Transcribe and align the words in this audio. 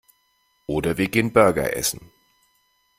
Oder 0.65 0.97
wir 0.97 1.09
gehen 1.09 1.31
Burger 1.31 1.77
essen. 1.77 2.09